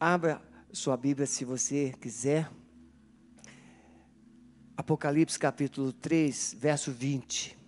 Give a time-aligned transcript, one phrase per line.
[0.00, 0.40] Abra
[0.72, 2.48] sua Bíblia se você quiser.
[4.76, 7.58] Apocalipse capítulo 3, verso 20.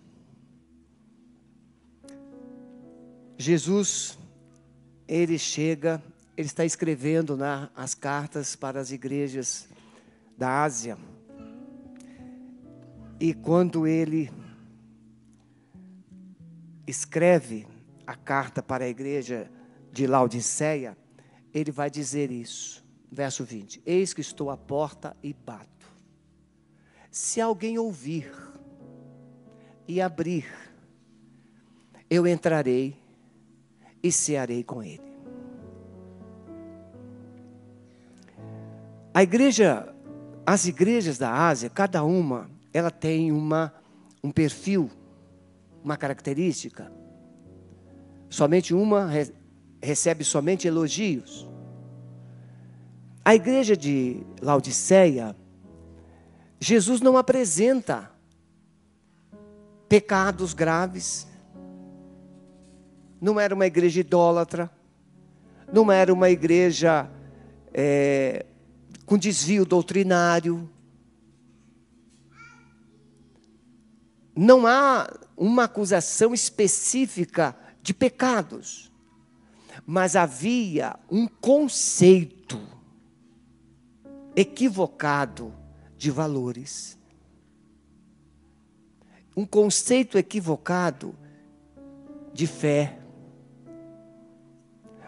[3.37, 4.17] Jesus,
[5.05, 6.01] ele chega,
[6.37, 9.67] ele está escrevendo na, as cartas para as igrejas
[10.37, 10.97] da Ásia.
[13.19, 14.31] E quando ele
[16.87, 17.67] escreve
[18.07, 19.51] a carta para a igreja
[19.91, 20.95] de Laodiceia,
[21.53, 22.83] ele vai dizer isso.
[23.11, 25.69] Verso 20: Eis que estou à porta e bato.
[27.09, 28.31] Se alguém ouvir
[29.87, 30.45] e abrir,
[32.09, 32.95] eu entrarei
[34.01, 35.11] e cearei com ele.
[39.13, 39.93] A igreja,
[40.45, 43.73] as igrejas da Ásia, cada uma, ela tem uma,
[44.23, 44.89] um perfil,
[45.83, 46.89] uma característica.
[48.29, 49.09] Somente uma
[49.81, 51.50] recebe somente elogios.
[53.23, 55.35] A igreja de Laodiceia,
[56.59, 58.11] Jesus não apresenta
[59.87, 61.27] pecados graves.
[63.19, 64.71] Não era uma igreja idólatra,
[65.71, 67.07] não era uma igreja
[67.71, 68.43] é,
[69.05, 70.67] com desvio doutrinário.
[74.35, 78.91] Não há uma acusação específica de pecados
[79.85, 82.40] mas havia um conceito
[84.35, 85.53] equivocado
[85.97, 86.97] de valores.
[89.35, 91.15] Um conceito equivocado
[92.33, 92.99] de fé.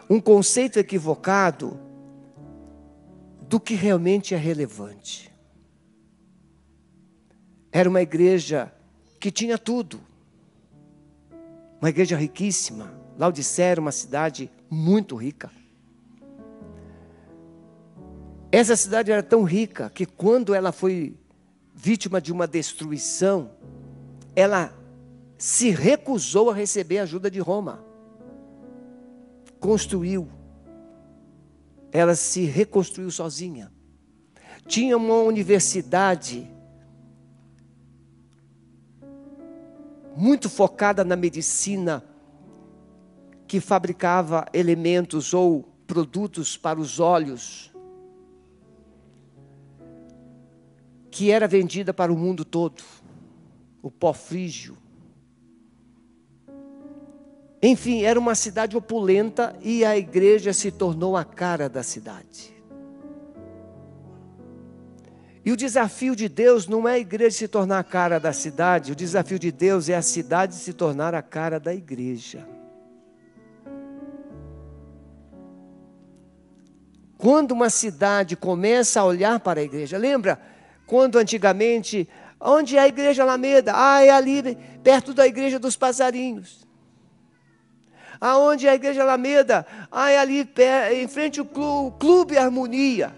[0.09, 1.79] Um conceito equivocado
[3.47, 5.33] do que realmente é relevante.
[7.71, 8.73] Era uma igreja
[9.19, 9.99] que tinha tudo.
[11.79, 12.93] Uma igreja riquíssima.
[13.17, 15.51] Laodicea era uma cidade muito rica.
[18.53, 21.17] Essa cidade era tão rica que quando ela foi
[21.73, 23.49] vítima de uma destruição,
[24.35, 24.71] ela
[25.39, 27.83] se recusou a receber ajuda de Roma.
[29.59, 30.29] Construiu.
[31.91, 33.71] Ela se reconstruiu sozinha.
[34.67, 36.47] Tinha uma universidade
[40.15, 42.03] muito focada na medicina
[43.47, 47.72] que fabricava elementos ou produtos para os olhos,
[51.13, 52.81] que era vendida para o mundo todo,
[53.83, 54.75] o pó frígio.
[57.61, 62.51] Enfim, era uma cidade opulenta e a igreja se tornou a cara da cidade.
[65.45, 68.91] E o desafio de Deus não é a igreja se tornar a cara da cidade,
[68.91, 72.47] o desafio de Deus é a cidade se tornar a cara da igreja.
[77.19, 80.52] Quando uma cidade começa a olhar para a igreja, lembra
[80.85, 82.07] quando antigamente,
[82.39, 83.73] onde é a igreja Alameda?
[83.75, 86.65] Ah, é ali perto da igreja dos passarinhos.
[88.19, 89.65] Aonde é a igreja Alameda?
[89.91, 90.47] Ah, é ali
[90.93, 93.13] em frente ao clube, clube Harmonia.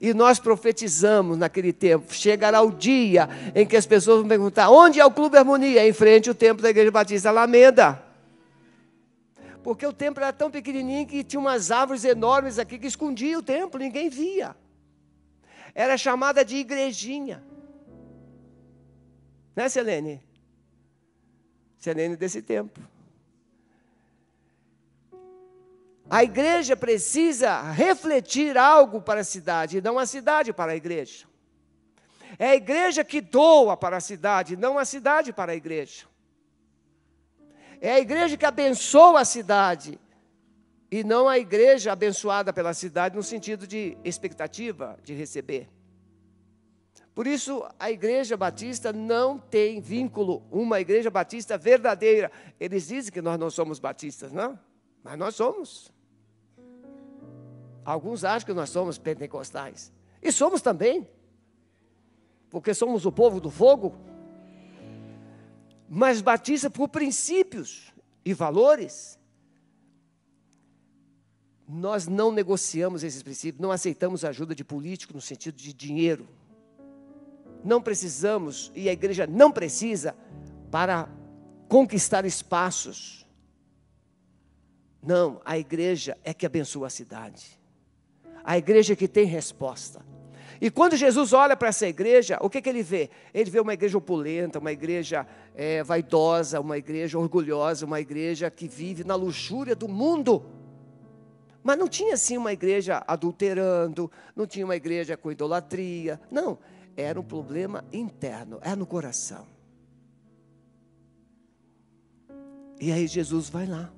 [0.00, 5.00] E nós profetizamos naquele tempo: chegará o dia em que as pessoas vão perguntar: onde
[5.00, 5.86] é o Clube Harmonia?
[5.86, 8.04] Em frente ao templo da Igreja Batista Alameda
[9.64, 13.42] porque o templo era tão pequenininho que tinha umas árvores enormes aqui que escondia o
[13.42, 14.54] templo, ninguém via.
[15.74, 17.44] Era chamada de igrejinha.
[19.56, 20.22] Né, Selene?
[21.78, 22.80] Selene desse tempo.
[26.08, 31.26] A igreja precisa refletir algo para a cidade, não a cidade para a igreja.
[32.38, 36.06] É a igreja que doa para a cidade, não a cidade para a igreja.
[37.80, 39.98] É a igreja que abençoa a cidade.
[40.94, 45.68] E não a igreja abençoada pela cidade no sentido de expectativa de receber.
[47.12, 52.30] Por isso, a igreja batista não tem vínculo, uma igreja batista verdadeira.
[52.60, 54.56] Eles dizem que nós não somos batistas, não?
[55.02, 55.92] Mas nós somos.
[57.84, 59.92] Alguns acham que nós somos pentecostais.
[60.22, 61.08] E somos também.
[62.48, 63.98] Porque somos o povo do fogo,
[65.88, 67.92] mas batista por princípios
[68.24, 69.18] e valores.
[71.68, 76.28] Nós não negociamos esses princípios, não aceitamos ajuda de político no sentido de dinheiro.
[77.64, 80.14] Não precisamos, e a igreja não precisa,
[80.70, 81.08] para
[81.68, 83.26] conquistar espaços.
[85.02, 87.58] Não, a igreja é que abençoa a cidade.
[88.42, 90.04] A igreja é que tem resposta.
[90.60, 93.10] E quando Jesus olha para essa igreja, o que, que ele vê?
[93.32, 98.68] Ele vê uma igreja opulenta, uma igreja é, vaidosa, uma igreja orgulhosa, uma igreja que
[98.68, 100.44] vive na luxúria do mundo.
[101.64, 106.20] Mas não tinha assim uma igreja adulterando, não tinha uma igreja com idolatria.
[106.30, 106.58] Não,
[106.94, 109.46] era um problema interno, era no coração.
[112.78, 113.90] E aí Jesus vai lá.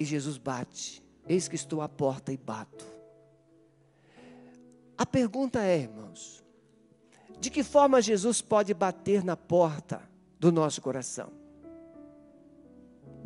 [0.00, 1.00] E Jesus bate.
[1.28, 2.84] Eis que estou à porta e bato.
[4.96, 6.44] A pergunta é, irmãos,
[7.38, 10.02] de que forma Jesus pode bater na porta
[10.40, 11.37] do nosso coração?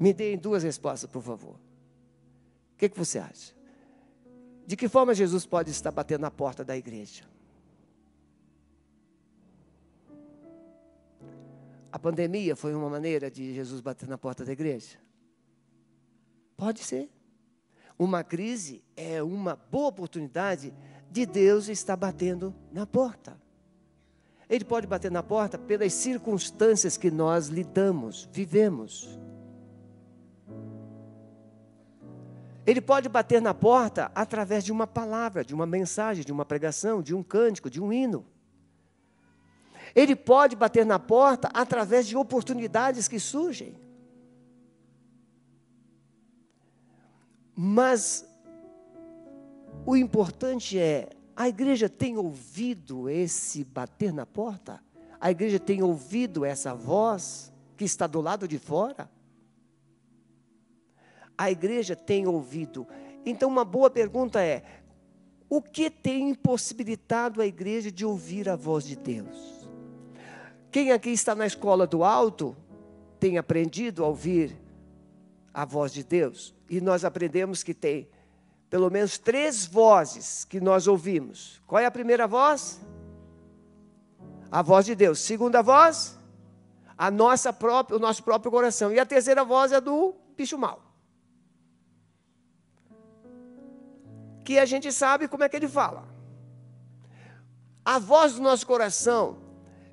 [0.02, 1.54] Me deem duas respostas, por favor.
[1.54, 3.54] O que, que você acha?
[4.66, 7.22] De que forma Jesus pode estar batendo na porta da igreja?
[11.93, 14.99] A pandemia foi uma maneira de Jesus bater na porta da igreja?
[16.56, 17.08] Pode ser.
[17.96, 20.75] Uma crise é uma boa oportunidade
[21.12, 23.40] de Deus estar batendo na porta.
[24.50, 29.21] Ele pode bater na porta pelas circunstâncias que nós lidamos, vivemos.
[32.64, 37.03] Ele pode bater na porta através de uma palavra, de uma mensagem, de uma pregação,
[37.03, 38.25] de um cântico, de um hino.
[39.94, 43.75] Ele pode bater na porta através de oportunidades que surgem.
[47.55, 48.26] Mas
[49.85, 54.81] o importante é: a igreja tem ouvido esse bater na porta?
[55.20, 59.11] A igreja tem ouvido essa voz que está do lado de fora?
[61.37, 62.87] A igreja tem ouvido.
[63.25, 64.62] Então, uma boa pergunta é:
[65.49, 69.69] o que tem impossibilitado a igreja de ouvir a voz de Deus?
[70.70, 72.56] Quem aqui está na escola do alto
[73.20, 74.58] tem aprendido a ouvir
[75.52, 76.55] a voz de Deus?
[76.70, 78.08] E nós aprendemos que tem
[78.70, 81.61] pelo menos três vozes que nós ouvimos.
[81.67, 82.81] Qual é a primeira voz?
[84.50, 85.19] A voz de Deus.
[85.20, 86.19] Segunda voz?
[86.96, 88.90] A nossa própria, o nosso próprio coração.
[88.90, 90.81] E a terceira voz é do bicho mau.
[94.44, 96.08] Que a gente sabe como é que ele fala.
[97.84, 99.38] A voz do nosso coração,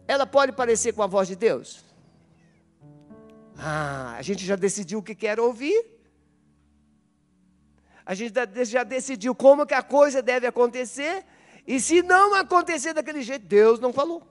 [0.07, 1.83] ela pode parecer com a voz de Deus?
[3.57, 5.85] Ah, a gente já decidiu o que quer ouvir.
[8.05, 8.33] A gente
[8.65, 11.23] já decidiu como que a coisa deve acontecer.
[11.67, 14.23] E se não acontecer daquele jeito, Deus não falou.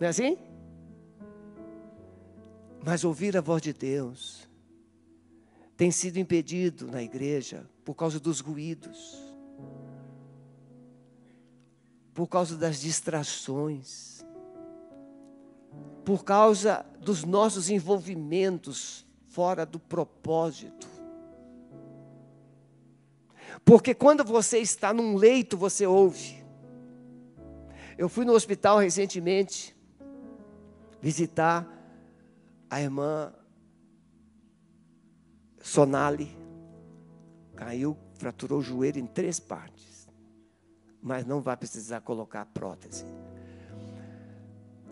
[0.00, 0.36] Não é assim?
[2.84, 4.48] Mas ouvir a voz de Deus
[5.76, 9.16] tem sido impedido na igreja por causa dos ruídos,
[12.12, 14.24] por causa das distrações,
[16.04, 20.88] por causa dos nossos envolvimentos fora do propósito.
[23.64, 26.42] Porque quando você está num leito, você ouve.
[27.96, 29.76] Eu fui no hospital recentemente
[31.00, 31.68] visitar
[32.68, 33.32] a irmã
[35.60, 36.36] Sonali.
[37.60, 40.08] Caiu, fraturou o joelho em três partes.
[41.02, 43.04] Mas não vai precisar colocar prótese.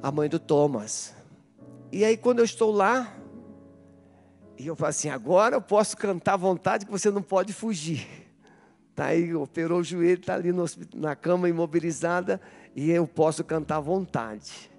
[0.02, 1.14] A mãe do Thomas.
[1.90, 3.10] E aí, quando eu estou lá,
[4.58, 8.06] e eu falo assim: agora eu posso cantar à vontade, que você não pode fugir.
[8.90, 12.38] Está aí, operou o joelho, está ali no, na cama imobilizada,
[12.76, 14.70] e eu posso cantar à vontade.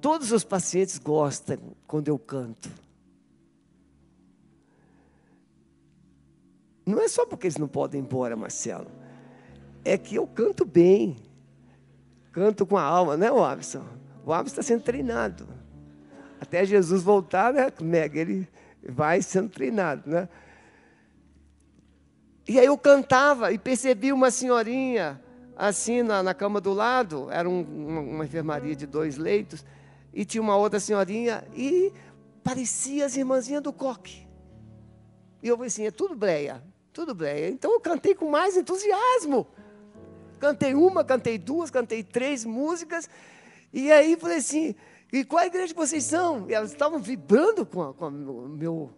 [0.00, 2.70] Todos os pacientes gostam quando eu canto.
[6.84, 8.88] Não é só porque eles não podem ir embora, Marcelo.
[9.84, 11.16] É que eu canto bem.
[12.32, 13.84] Canto com a alma, né, Wabson?
[14.24, 15.46] O Wabson está sendo treinado.
[16.40, 18.18] Até Jesus voltar, né, Meg?
[18.18, 18.48] Ele
[18.86, 20.28] vai sendo treinado, né?
[22.46, 25.20] E aí eu cantava e percebi uma senhorinha
[25.56, 29.64] assim na, na cama do lado, era um, uma, uma enfermaria de dois leitos,
[30.12, 31.92] e tinha uma outra senhorinha e
[32.42, 34.26] parecia as irmãzinhas do coque.
[35.42, 36.62] E eu falei assim, é tudo breia.
[36.94, 37.50] Tudo bem.
[37.50, 39.48] Então eu cantei com mais entusiasmo.
[40.38, 43.10] Cantei uma, cantei duas, cantei três músicas.
[43.72, 44.76] E aí falei assim:
[45.12, 46.48] e qual igreja vocês são?
[46.48, 48.92] E elas estavam vibrando com, a, com o meu,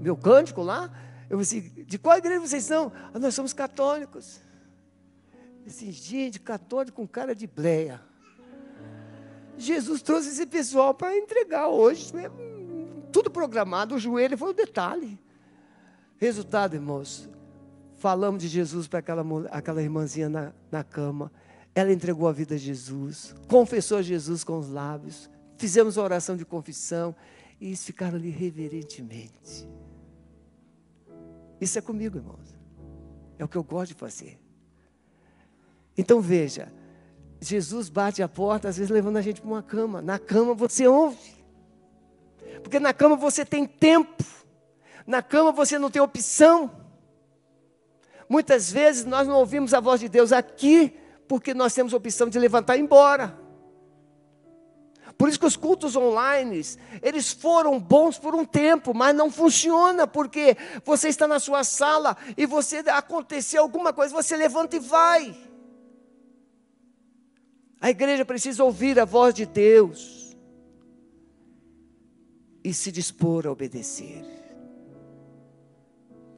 [0.00, 0.88] meu cântico lá.
[1.28, 2.92] Eu disse: de qual igreja vocês são?
[3.12, 4.40] Ah, nós somos católicos.
[5.32, 8.00] Eu disse: gente, católico com cara de bleia.
[9.58, 12.16] Jesus trouxe esse pessoal para entregar hoje.
[12.16, 12.30] É
[13.10, 15.23] tudo programado, o joelho foi o detalhe.
[16.18, 17.28] Resultado, irmãos,
[17.96, 21.30] falamos de Jesus para aquela, aquela irmãzinha na, na cama.
[21.74, 26.36] Ela entregou a vida a Jesus, confessou a Jesus com os lábios, fizemos a oração
[26.36, 27.14] de confissão
[27.60, 29.68] e eles ficaram ali reverentemente.
[31.60, 32.54] Isso é comigo, irmãos.
[33.38, 34.38] É o que eu gosto de fazer.
[35.96, 36.72] Então veja,
[37.40, 40.00] Jesus bate a porta, às vezes levando a gente para uma cama.
[40.00, 41.34] Na cama você ouve.
[42.62, 44.24] Porque na cama você tem tempo,
[45.06, 46.70] na cama você não tem opção.
[48.28, 50.96] Muitas vezes nós não ouvimos a voz de Deus aqui,
[51.28, 53.38] porque nós temos opção de levantar e ir embora.
[55.16, 56.60] Por isso que os cultos online,
[57.00, 62.16] eles foram bons por um tempo, mas não funciona, porque você está na sua sala
[62.36, 65.36] e você aconteceu alguma coisa, você levanta e vai.
[67.80, 70.36] A igreja precisa ouvir a voz de Deus
[72.64, 74.33] e se dispor a obedecer.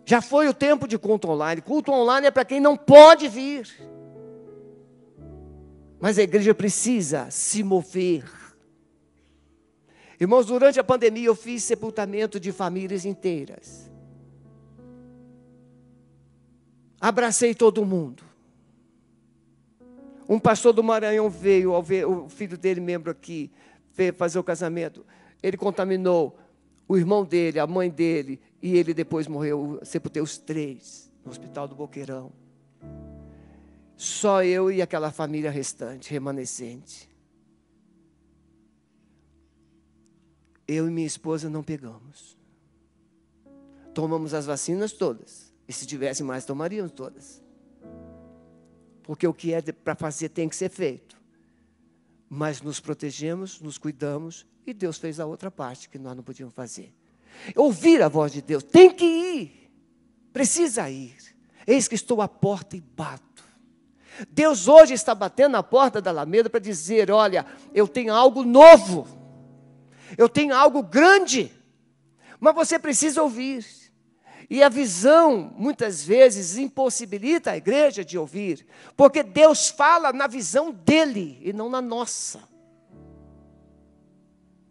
[0.07, 1.61] Já foi o tempo de culto online.
[1.61, 3.69] Culto online é para quem não pode vir.
[6.01, 8.25] Mas a igreja precisa se mover
[10.19, 13.91] Irmãos, durante a pandemia eu fiz sepultamento de famílias inteiras.
[16.99, 18.25] Abracei todo mundo.
[20.27, 23.51] Um pastor do Maranhão veio, ao ver o filho dele, membro aqui,
[24.17, 25.05] fazer o casamento.
[25.43, 26.37] Ele contaminou
[26.89, 29.81] o irmão dele, a mãe dele, e ele depois morreu.
[29.83, 32.33] Sepultei os três no hospital do Boqueirão.
[33.97, 37.09] Só eu e aquela família restante, remanescente.
[40.69, 42.37] Eu e minha esposa não pegamos.
[43.95, 45.55] Tomamos as vacinas todas.
[45.67, 47.43] E se tivesse mais, tomaríamos todas.
[49.03, 51.17] Porque o que é para fazer tem que ser feito.
[52.29, 56.55] Mas nos protegemos, nos cuidamos e Deus fez a outra parte que nós não podíamos
[56.55, 56.93] fazer.
[57.55, 59.71] Ouvir a voz de Deus, tem que ir.
[60.33, 61.17] Precisa ir.
[61.67, 63.25] Eis que estou à porta e bato.
[64.31, 69.17] Deus hoje está batendo na porta da Alameda para dizer: Olha, eu tenho algo novo
[70.17, 71.51] eu tenho algo grande,
[72.39, 73.65] mas você precisa ouvir.
[74.49, 78.65] E a visão, muitas vezes, impossibilita a igreja de ouvir,
[78.97, 82.41] porque Deus fala na visão dele e não na nossa.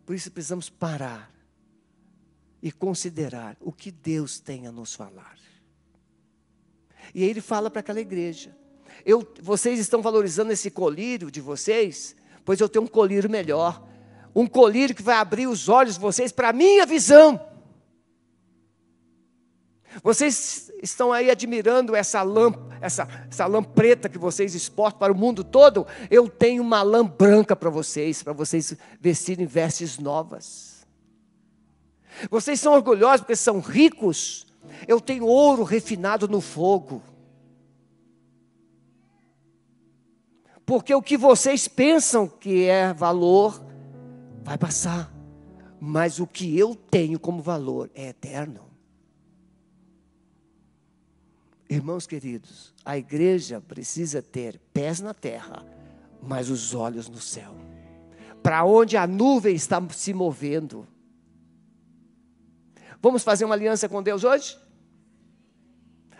[0.05, 1.33] Por isso precisamos parar
[2.65, 5.37] e considerar o que Deus tem a nos falar.
[7.13, 8.53] E ele fala para aquela igreja:
[9.05, 13.81] eu, vocês estão valorizando esse colírio de vocês, pois eu tenho um colírio melhor
[14.35, 17.39] um colírio que vai abrir os olhos de vocês para a minha visão.
[20.03, 25.15] Vocês estão aí admirando essa lã, essa, essa lã preta que vocês exportam para o
[25.17, 25.87] mundo todo.
[26.11, 30.74] Eu tenho uma lã branca para vocês, para vocês vestirem vestes novas.
[32.29, 34.47] Vocês são orgulhosos porque são ricos.
[34.87, 37.01] Eu tenho ouro refinado no fogo.
[40.65, 43.63] Porque o que vocês pensam que é valor,
[44.43, 45.13] vai passar,
[45.79, 48.65] mas o que eu tenho como valor é eterno.
[51.69, 55.65] Irmãos queridos, a igreja precisa ter pés na terra,
[56.21, 57.55] mas os olhos no céu.
[58.41, 60.87] Para onde a nuvem está se movendo.
[63.01, 64.57] Vamos fazer uma aliança com Deus hoje?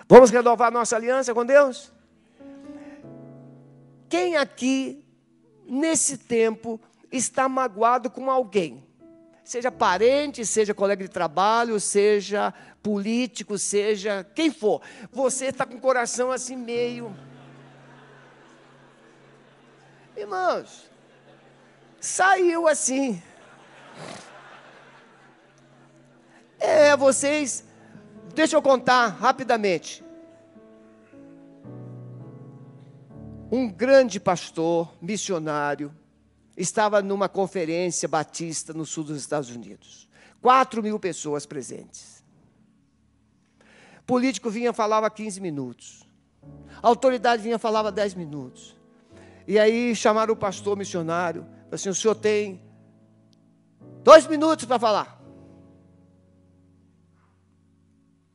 [0.08, 1.92] Vamos renovar nossa aliança com Deus?
[4.08, 5.04] Quem aqui,
[5.66, 6.80] nesse tempo,
[7.12, 8.86] está magoado com alguém,
[9.44, 12.54] seja parente, seja colega de trabalho, seja
[12.84, 17.16] político, seja quem for, você está com o coração assim meio.
[20.16, 20.90] Irmãos,
[22.00, 23.22] saiu assim.
[26.66, 27.64] É, vocês,
[28.34, 30.04] deixa eu contar rapidamente.
[33.52, 35.94] Um grande pastor, missionário,
[36.58, 40.10] estava numa conferência batista no sul dos Estados Unidos.
[40.42, 42.24] Quatro mil pessoas presentes.
[44.04, 46.04] Político vinha falava 15 minutos.
[46.82, 48.76] Autoridade vinha falava 10 minutos.
[49.48, 51.46] E aí chamaram o pastor missionário.
[51.72, 52.60] Assim, o senhor tem
[54.04, 55.15] dois minutos para falar.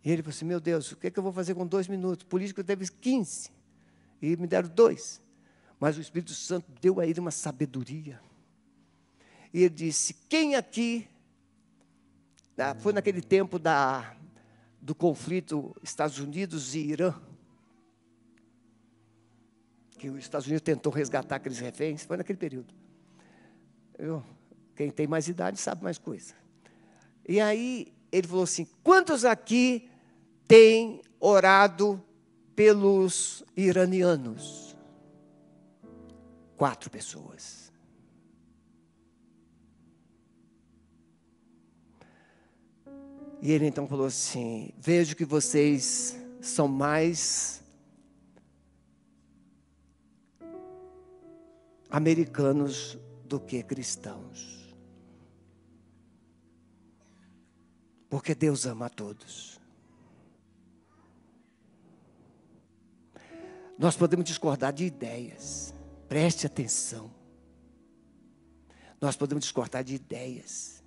[0.04, 1.88] E ele falou assim: Meu Deus, o que, é que eu vou fazer com dois
[1.88, 2.24] minutos?
[2.24, 3.50] O político teve 15.
[4.20, 5.20] E me deram dois.
[5.78, 8.20] Mas o Espírito Santo deu a ele uma sabedoria.
[9.52, 11.08] E ele disse: Quem aqui.
[12.80, 14.14] Foi naquele tempo da,
[14.82, 17.14] do conflito Estados Unidos e Irã.
[19.98, 22.04] Que os Estados Unidos tentou resgatar aqueles reféns.
[22.04, 22.74] Foi naquele período.
[23.98, 24.22] Eu,
[24.76, 26.34] quem tem mais idade sabe mais coisa.
[27.26, 29.89] E aí ele falou assim: quantos aqui
[30.50, 32.04] têm orado
[32.56, 34.76] pelos iranianos?
[36.56, 37.72] Quatro pessoas.
[43.40, 47.62] E ele então falou assim: Vejo que vocês são mais
[51.88, 54.74] americanos do que cristãos.
[58.08, 59.59] Porque Deus ama a todos.
[63.80, 65.72] Nós podemos discordar de ideias,
[66.06, 67.10] preste atenção.
[69.00, 70.84] Nós podemos discordar de ideias,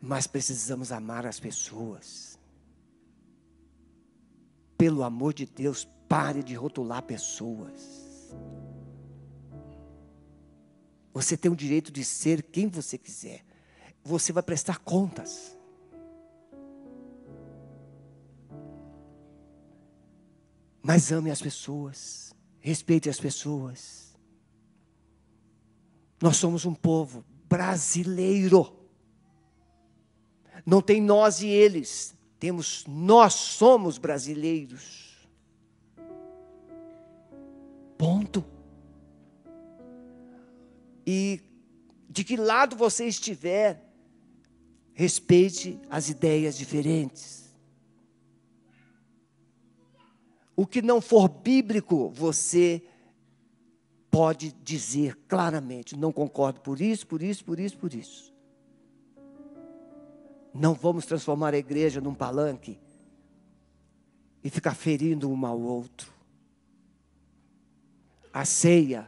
[0.00, 2.38] mas precisamos amar as pessoas.
[4.78, 8.32] Pelo amor de Deus, pare de rotular pessoas.
[11.12, 13.44] Você tem o direito de ser quem você quiser.
[14.04, 15.55] Você vai prestar contas.
[20.86, 24.16] Mas ame as pessoas, respeite as pessoas.
[26.22, 28.72] Nós somos um povo brasileiro.
[30.64, 35.26] Não tem nós e eles, temos nós somos brasileiros.
[37.98, 38.44] Ponto.
[41.04, 41.40] E
[42.08, 43.92] de que lado você estiver,
[44.94, 47.45] respeite as ideias diferentes.
[50.56, 52.82] O que não for bíblico, você
[54.10, 58.34] pode dizer claramente: não concordo por isso, por isso, por isso, por isso.
[60.54, 62.78] Não vamos transformar a igreja num palanque
[64.42, 66.10] e ficar ferindo um ao outro.
[68.32, 69.06] A ceia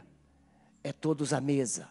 [0.83, 1.89] é todos à mesa.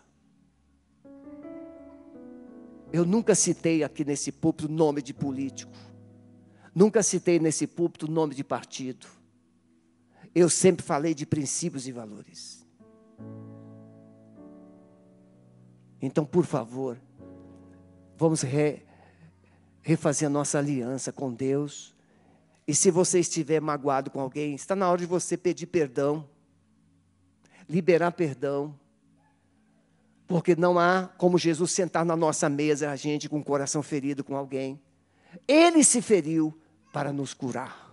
[2.93, 5.77] Eu nunca citei aqui nesse púlpito nome de político.
[6.73, 9.18] Nunca citei nesse púlpito nome de partido.
[10.35, 12.67] Eu sempre falei de princípios e valores.
[16.01, 16.99] Então, por favor,
[18.17, 18.83] vamos re,
[19.83, 21.95] refazer a nossa aliança com Deus.
[22.67, 26.29] E se você estiver magoado com alguém, está na hora de você pedir perdão,
[27.69, 28.79] liberar perdão.
[30.27, 34.23] Porque não há como Jesus sentar na nossa mesa, a gente com o coração ferido
[34.23, 34.81] com alguém.
[35.47, 36.57] Ele se feriu
[36.93, 37.88] para nos curar.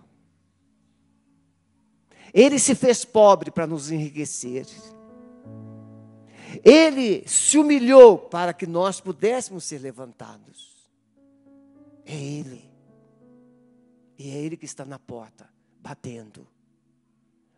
[2.36, 4.66] Ele se fez pobre para nos enriquecer.
[6.62, 10.86] Ele se humilhou para que nós pudéssemos ser levantados.
[12.04, 12.70] É Ele.
[14.18, 15.48] E é Ele que está na porta,
[15.80, 16.46] batendo,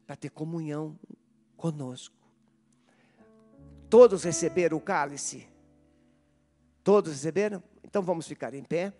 [0.07, 0.97] para ter comunhão
[1.57, 2.15] conosco.
[3.91, 5.49] Todos receberam o cálice?
[6.85, 7.61] Todos receberam?
[7.83, 8.93] Então vamos ficar em pé.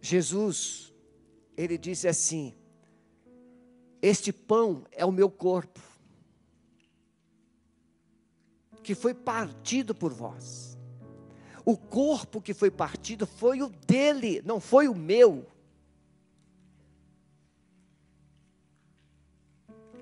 [0.00, 0.94] Jesus,
[1.56, 2.54] ele disse assim:
[4.00, 5.80] Este pão é o meu corpo,
[8.82, 10.78] que foi partido por vós.
[11.64, 15.46] O corpo que foi partido foi o dele, não foi o meu.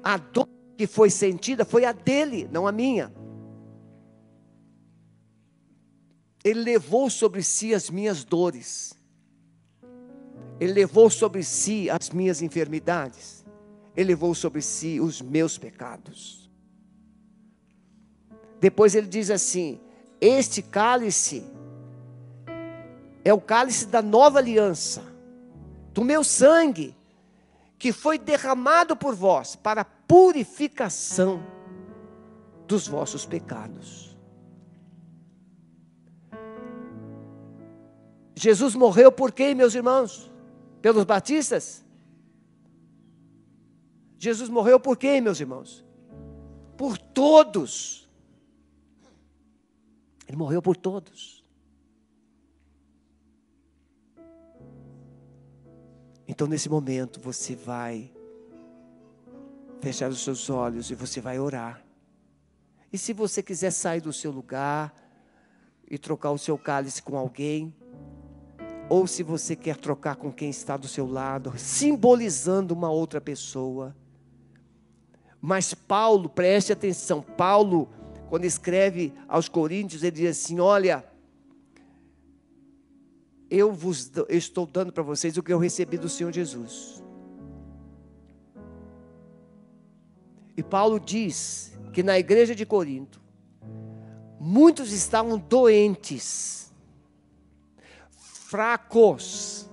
[0.03, 3.13] A dor que foi sentida foi a dele, não a minha.
[6.45, 8.98] Ele levou sobre si as minhas dores.
[10.61, 13.45] Ele levou sobre si as minhas enfermidades.
[13.97, 16.51] Ele levou sobre si os meus pecados.
[18.61, 19.81] Depois ele diz assim:
[20.21, 21.45] Este cálice
[23.25, 25.03] é o cálice da nova aliança,
[25.93, 26.97] do meu sangue,
[27.79, 31.43] que foi derramado por vós para purificação
[32.67, 34.17] dos vossos pecados.
[38.35, 40.31] Jesus morreu por quê, meus irmãos?
[40.81, 41.85] Pelos batistas?
[44.19, 45.85] Jesus morreu por quem, meus irmãos?
[46.77, 48.09] Por todos.
[50.27, 51.45] Ele morreu por todos.
[56.27, 58.13] Então, nesse momento, você vai
[59.81, 61.83] fechar os seus olhos e você vai orar.
[62.93, 64.95] E se você quiser sair do seu lugar
[65.91, 67.75] e trocar o seu cálice com alguém,
[68.89, 73.95] ou se você quer trocar com quem está do seu lado, simbolizando uma outra pessoa.
[75.41, 77.89] Mas Paulo, preste atenção, Paulo,
[78.29, 81.05] quando escreve aos Coríntios, ele diz assim: Olha,
[83.51, 87.03] eu vos eu estou dando para vocês o que eu recebi do Senhor Jesus.
[90.57, 93.21] E Paulo diz que na igreja de Corinto,
[94.41, 96.68] muitos estavam doentes
[98.49, 99.69] fracos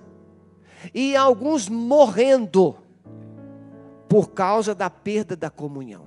[0.92, 2.76] e alguns morrendo
[4.06, 6.04] por causa da perda da comunhão.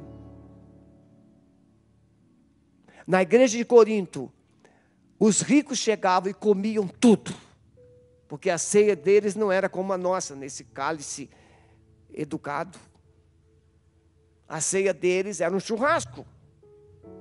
[3.08, 4.32] Na igreja de Corinto,
[5.19, 7.34] os ricos chegavam e comiam tudo,
[8.27, 11.27] porque a ceia deles não era como a nossa, nesse cálice
[12.13, 12.77] educado.
[14.47, 16.23] A ceia deles era um churrasco,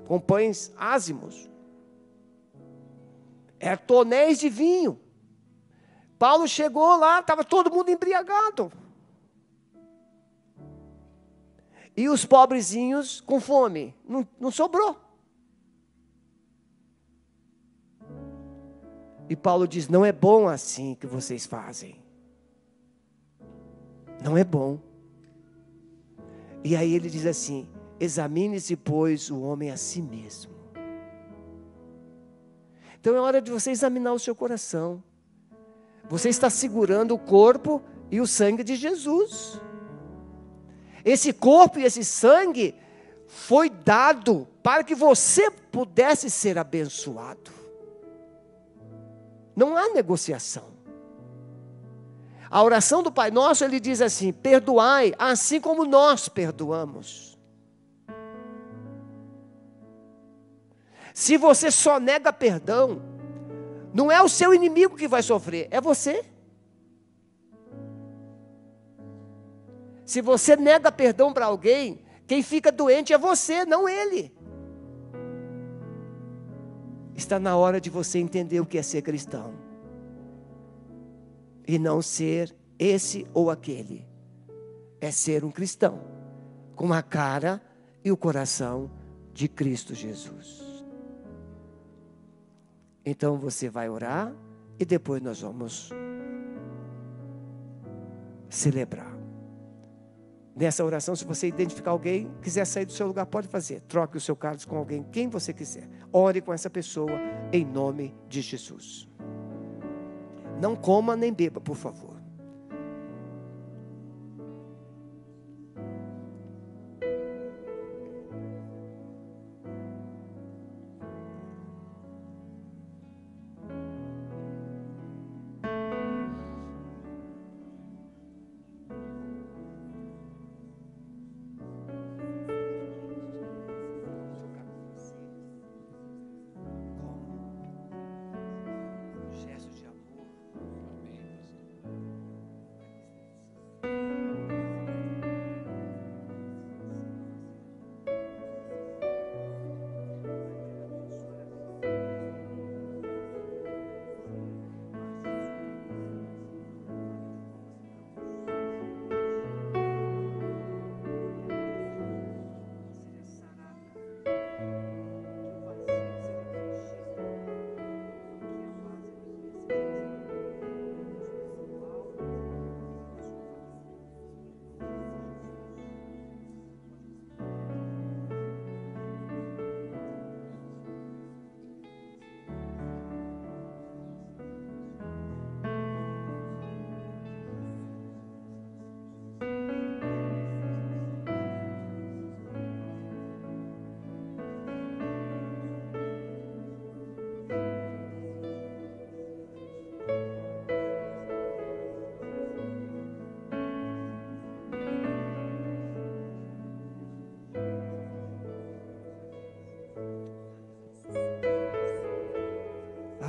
[0.06, 1.48] com pães ázimos.
[3.58, 5.07] Era tonéis de vinho.
[6.18, 8.72] Paulo chegou lá, estava todo mundo embriagado.
[11.96, 13.94] E os pobrezinhos com fome.
[14.06, 14.96] Não, não sobrou.
[19.28, 22.02] E Paulo diz: não é bom assim que vocês fazem.
[24.22, 24.78] Não é bom.
[26.64, 27.68] E aí ele diz assim:
[28.00, 30.52] examine-se, pois, o homem a si mesmo.
[33.00, 35.02] Então é hora de você examinar o seu coração.
[36.08, 39.60] Você está segurando o corpo e o sangue de Jesus.
[41.04, 42.74] Esse corpo e esse sangue
[43.26, 47.50] foi dado para que você pudesse ser abençoado.
[49.54, 50.78] Não há negociação.
[52.50, 57.38] A oração do Pai Nosso, ele diz assim: perdoai, assim como nós perdoamos.
[61.12, 63.02] Se você só nega perdão,
[63.98, 66.24] não é o seu inimigo que vai sofrer, é você.
[70.04, 74.32] Se você nega perdão para alguém, quem fica doente é você, não ele.
[77.16, 79.52] Está na hora de você entender o que é ser cristão.
[81.66, 84.06] E não ser esse ou aquele.
[85.00, 86.04] É ser um cristão,
[86.76, 87.60] com a cara
[88.04, 88.88] e o coração
[89.34, 90.67] de Cristo Jesus.
[93.10, 94.34] Então você vai orar
[94.78, 95.88] e depois nós vamos
[98.50, 99.16] celebrar.
[100.54, 103.80] Nessa oração, se você identificar alguém, quiser sair do seu lugar, pode fazer.
[103.88, 105.88] Troque o seu cálice com alguém, quem você quiser.
[106.12, 107.12] Ore com essa pessoa
[107.50, 109.08] em nome de Jesus.
[110.60, 112.17] Não coma nem beba, por favor.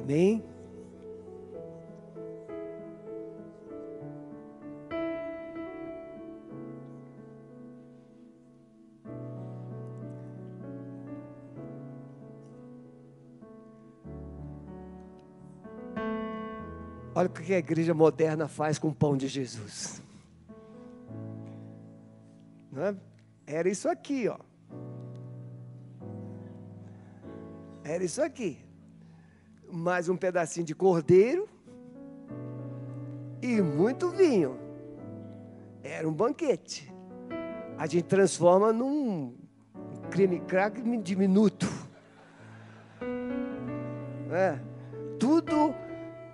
[0.10, 0.44] Amém?
[17.14, 20.02] Olha o que a igreja moderna faz com o pão de Jesus.
[22.76, 22.96] É?
[23.46, 24.40] Era isso aqui, ó.
[27.84, 28.69] Era isso aqui
[29.72, 31.48] mais um pedacinho de cordeiro
[33.42, 34.58] e muito vinho.
[35.84, 36.94] Era um banquete.
[37.78, 39.36] A gente transforma num
[40.10, 41.68] creme crack diminuto.
[44.32, 44.60] É,
[45.18, 45.74] tudo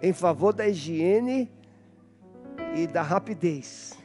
[0.01, 1.51] em favor da higiene
[2.75, 3.97] e da rapidez.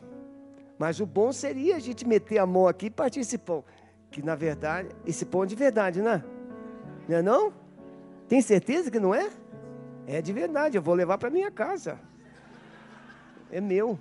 [0.78, 3.64] Mas o bom seria a gente meter a mão aqui e partir esse pão.
[4.10, 6.24] Que na verdade, esse pão é de verdade, né?
[7.08, 7.59] Não é não?
[8.30, 9.28] Tem certeza que não é?
[10.06, 11.98] É de verdade, eu vou levar para minha casa.
[13.50, 13.98] É meu.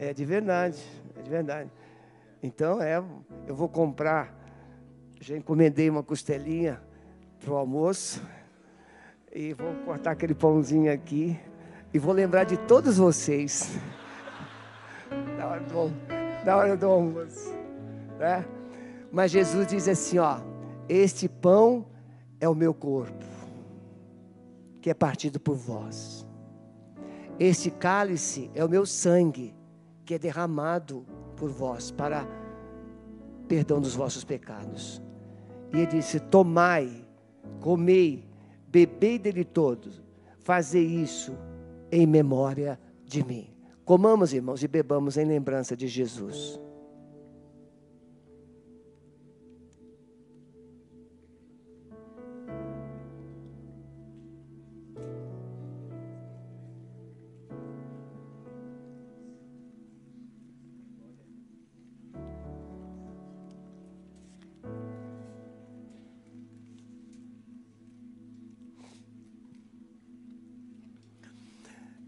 [0.00, 0.84] É de verdade,
[1.16, 1.70] é de verdade.
[2.42, 3.00] Então, é,
[3.46, 4.34] eu vou comprar,
[5.20, 6.82] já encomendei uma costelinha
[7.38, 8.20] para o almoço,
[9.32, 11.38] e vou cortar aquele pãozinho aqui,
[11.94, 13.78] e vou lembrar de todos vocês,
[15.38, 17.54] da hora do, hora do almoço.
[18.18, 18.44] Né?
[19.12, 20.40] Mas Jesus diz assim: ó,
[20.88, 21.86] este pão
[22.40, 23.24] é o meu corpo,
[24.80, 26.26] que é partido por vós.
[27.38, 29.54] Este cálice é o meu sangue,
[30.04, 31.04] que é derramado
[31.36, 32.26] por vós, para
[33.46, 35.02] perdão dos vossos pecados.
[35.72, 37.06] E ele disse: Tomai,
[37.60, 38.24] comei,
[38.68, 40.02] bebei dele todos,
[40.38, 41.36] fazei isso
[41.90, 43.52] em memória de mim.
[43.84, 46.60] Comamos, irmãos, e bebamos em lembrança de Jesus.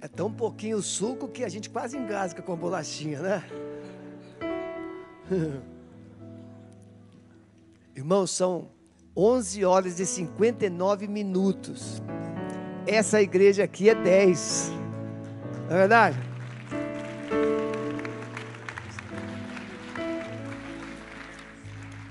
[0.01, 3.45] É tão pouquinho suco que a gente quase engasga com a bolachinha, né?
[7.97, 8.69] Irmãos, são
[9.17, 12.01] 11 horas e 59 minutos.
[12.87, 14.71] Essa igreja aqui é 10.
[15.69, 16.17] Não é verdade?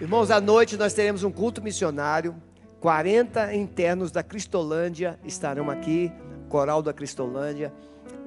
[0.02, 2.36] Irmãos, à noite nós teremos um culto missionário.
[2.82, 6.12] 40 internos da Cristolândia estarão aqui
[6.48, 7.74] Coral da Cristolândia.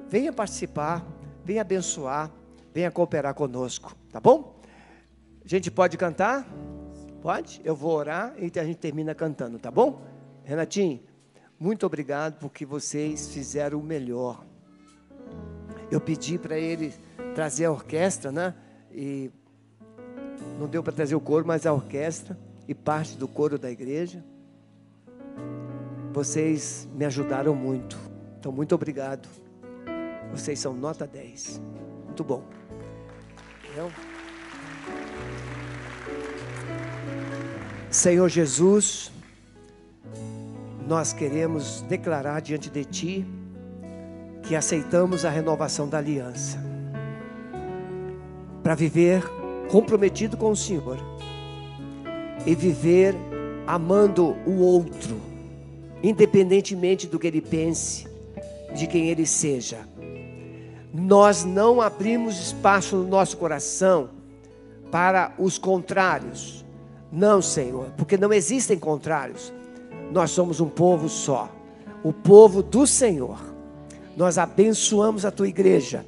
[0.09, 1.05] Venha participar,
[1.43, 2.31] venha abençoar,
[2.73, 4.59] venha cooperar conosco, tá bom?
[5.43, 6.45] A gente pode cantar?
[7.21, 7.61] Pode?
[7.63, 10.01] Eu vou orar e a gente termina cantando, tá bom?
[10.43, 11.01] Renatinho,
[11.59, 14.43] muito obrigado porque vocês fizeram o melhor.
[15.89, 16.93] Eu pedi para ele
[17.35, 18.55] trazer a orquestra, né?
[18.91, 19.31] E
[20.59, 24.23] não deu para trazer o coro, mas a orquestra e parte do coro da igreja.
[26.11, 28.10] Vocês me ajudaram muito.
[28.41, 29.29] Então, muito obrigado.
[30.31, 31.61] Vocês são nota 10.
[32.07, 32.43] Muito bom.
[33.71, 33.91] Então,
[37.91, 39.11] Senhor Jesus,
[40.87, 43.27] nós queremos declarar diante de Ti
[44.41, 46.57] que aceitamos a renovação da aliança
[48.63, 49.23] para viver
[49.69, 50.97] comprometido com o Senhor
[52.43, 53.15] e viver
[53.67, 55.21] amando o outro,
[56.01, 58.09] independentemente do que ele pense,
[58.73, 59.79] de quem Ele seja.
[60.93, 64.09] Nós não abrimos espaço no nosso coração
[64.91, 66.65] para os contrários.
[67.11, 69.53] Não, Senhor, porque não existem contrários.
[70.11, 71.49] Nós somos um povo só,
[72.03, 73.39] o povo do Senhor.
[74.17, 76.05] Nós abençoamos a tua igreja.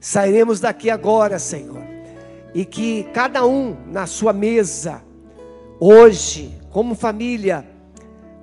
[0.00, 1.82] Sairemos daqui agora, Senhor,
[2.54, 5.02] e que cada um na sua mesa,
[5.78, 7.64] hoje, como família,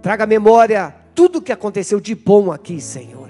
[0.02, 3.25] traga memória tudo o que aconteceu de bom aqui, Senhor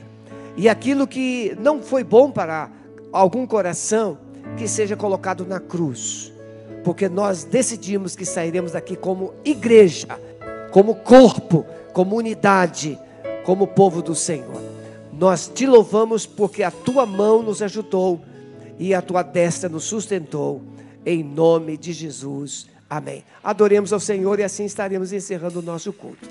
[0.58, 2.70] e aquilo que não foi bom para
[3.12, 4.18] algum coração,
[4.58, 6.32] que seja colocado na cruz.
[6.84, 10.20] Porque nós decidimos que sairemos daqui como igreja,
[10.72, 12.98] como corpo, como unidade,
[13.44, 14.62] como povo do Senhor.
[15.12, 18.22] Nós te louvamos porque a tua mão nos ajudou
[18.78, 20.62] e a tua destra nos sustentou.
[21.06, 22.68] Em nome de Jesus.
[22.90, 23.24] Amém.
[23.44, 26.28] Adoremos ao Senhor e assim estaremos encerrando o nosso culto.